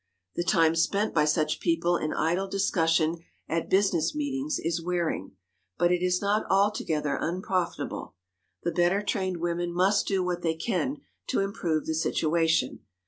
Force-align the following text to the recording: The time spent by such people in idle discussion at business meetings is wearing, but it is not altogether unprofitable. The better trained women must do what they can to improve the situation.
The 0.35 0.43
time 0.43 0.75
spent 0.75 1.13
by 1.13 1.25
such 1.25 1.59
people 1.59 1.95
in 1.95 2.11
idle 2.11 2.47
discussion 2.47 3.17
at 3.47 3.69
business 3.69 4.15
meetings 4.15 4.57
is 4.57 4.81
wearing, 4.83 5.33
but 5.77 5.91
it 5.91 6.01
is 6.01 6.19
not 6.19 6.43
altogether 6.49 7.19
unprofitable. 7.21 8.15
The 8.63 8.71
better 8.71 9.03
trained 9.03 9.37
women 9.37 9.71
must 9.71 10.07
do 10.07 10.23
what 10.23 10.41
they 10.41 10.55
can 10.55 11.01
to 11.27 11.41
improve 11.41 11.85
the 11.85 11.93
situation. 11.93 12.79